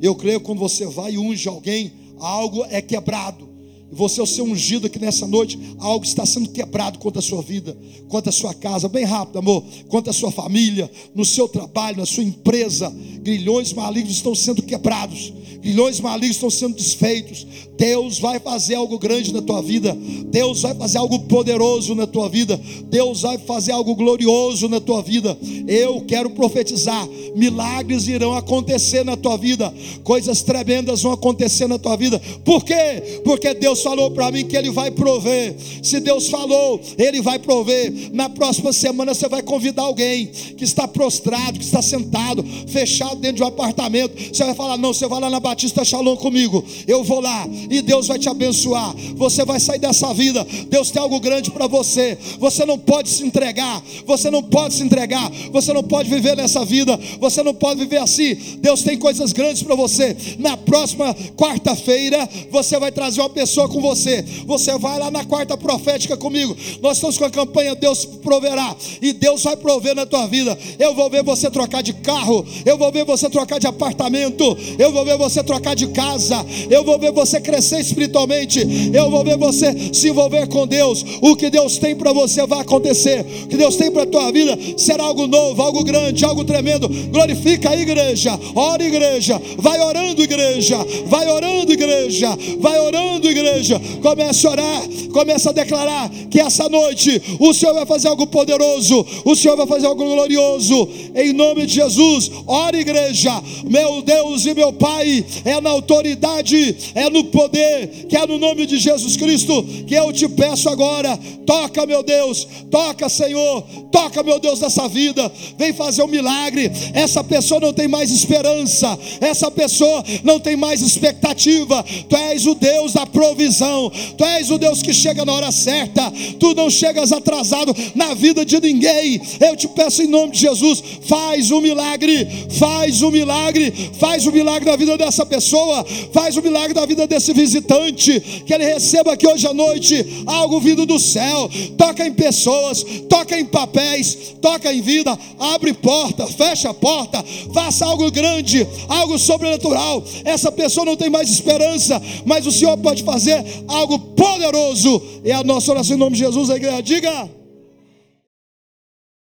[0.01, 1.91] Eu creio que quando você vai e unge alguém,
[2.21, 3.49] algo é quebrado.
[3.91, 7.43] E você, ao ser ungido aqui nessa noite, algo está sendo quebrado contra a sua
[7.43, 11.97] vida, contra a sua casa, bem rápido, amor, contra a sua família, no seu trabalho,
[11.97, 12.89] na sua empresa.
[13.21, 17.47] Grilhões malignos estão sendo quebrados grilhões malignos estão sendo desfeitos.
[17.77, 19.97] Deus vai fazer algo grande na tua vida.
[20.27, 22.61] Deus vai fazer algo poderoso na tua vida.
[22.91, 25.39] Deus vai fazer algo glorioso na tua vida.
[25.67, 31.97] Eu quero profetizar: milagres irão acontecer na tua vida, coisas tremendas vão acontecer na tua
[31.97, 32.21] vida.
[32.45, 33.21] Por quê?
[33.25, 35.55] Porque Deus falou para mim que Ele vai prover.
[35.83, 38.11] Se Deus falou, Ele vai prover.
[38.13, 43.37] Na próxima semana você vai convidar alguém que está prostrado, que está sentado, fechado dentro
[43.37, 44.15] de um apartamento.
[44.35, 46.63] Você vai falar: não, você vai lá na Batista Shalom comigo.
[46.87, 48.95] Eu vou lá e Deus vai te abençoar.
[49.17, 50.47] Você vai sair dessa vida.
[50.69, 52.19] Deus tem algo grande para você.
[52.39, 53.83] Você não pode se entregar.
[54.07, 55.31] Você não pode se entregar.
[55.51, 56.99] Você não pode viver nessa vida.
[57.19, 58.35] Você não pode viver assim.
[58.59, 60.15] Deus tem coisas grandes para você.
[60.39, 64.23] Na próxima quarta-feira, você vai trazer uma pessoa com você.
[64.47, 66.55] Você vai lá na quarta profética comigo.
[66.83, 68.77] Nós estamos com a campanha Deus proverá.
[69.01, 70.59] E Deus vai prover na tua vida.
[70.79, 72.47] Eu vou ver você trocar de carro.
[72.67, 74.45] Eu vou ver você trocar de apartamento.
[74.79, 78.61] Eu vou ver você você trocar de casa, eu vou ver você crescer espiritualmente,
[78.93, 81.05] eu vou ver você se envolver com Deus.
[81.21, 84.31] O que Deus tem para você vai acontecer, o que Deus tem para a tua
[84.33, 86.89] vida será algo novo, algo grande, algo tremendo.
[87.11, 93.81] Glorifica a igreja, ora igreja, vai orando igreja, vai orando igreja, vai orando igreja.
[94.03, 94.83] Comece a orar,
[95.13, 99.67] comece a declarar que essa noite o Senhor vai fazer algo poderoso, o Senhor vai
[99.67, 100.89] fazer algo glorioso.
[101.15, 107.09] Em nome de Jesus, ora igreja, meu Deus e meu Pai, é na autoridade, é
[107.11, 111.19] no poder, que é no nome de Jesus Cristo, que eu te peço agora.
[111.47, 115.31] Toca, meu Deus, toca, Senhor, toca, meu Deus, nessa vida.
[115.57, 116.71] Vem fazer um milagre.
[116.93, 121.85] Essa pessoa não tem mais esperança, essa pessoa não tem mais expectativa.
[122.09, 126.13] Tu és o Deus da provisão, tu és o Deus que chega na hora certa,
[126.39, 129.21] tu não chegas atrasado na vida de ninguém.
[129.41, 132.27] Eu te peço em nome de Jesus, faz um milagre,
[132.59, 137.07] faz um milagre, faz um milagre na vida dessa pessoa, faz um milagre na vida
[137.07, 141.49] desse visitante, que ele receba aqui hoje à noite algo vindo do céu.
[141.77, 147.85] Toca em pessoas, toca em papéis, toca em vida, abre porta, fecha a porta, faça
[147.85, 150.03] algo grande, algo sobrenatural.
[150.25, 155.03] Essa pessoa não tem mais esperança, mas o Senhor pode fazer algo poderoso.
[155.25, 157.39] É a nossa oração em nome de Jesus, a igreja diga.